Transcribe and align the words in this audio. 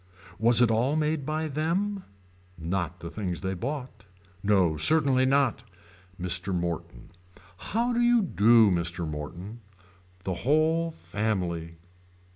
Was 0.39 0.63
it 0.63 0.71
all 0.71 0.95
made 0.95 1.27
by 1.27 1.47
them. 1.47 2.05
Not 2.57 3.01
the 3.01 3.11
things 3.11 3.41
they 3.41 3.53
bought. 3.53 4.03
No 4.41 4.75
certainly 4.75 5.27
not. 5.27 5.61
Mr. 6.19 6.55
Morton. 6.55 7.11
How 7.55 7.93
do 7.93 8.01
you 8.01 8.23
do 8.23 8.71
Mr. 8.71 9.07
Morton. 9.07 9.61
The 10.23 10.33
whole 10.41 10.89
family. 10.89 11.75